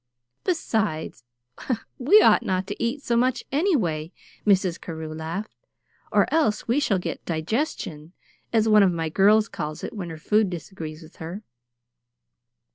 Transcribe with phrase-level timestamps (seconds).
[0.43, 1.23] "Besides,
[1.99, 4.11] we ought not to eat so much, anyway,"
[4.47, 4.81] Mrs.
[4.81, 5.53] Carew laughed,
[6.11, 8.13] "or else we shall get 'digestion,'
[8.51, 11.43] as one of my girls calls it when her food disagrees with her."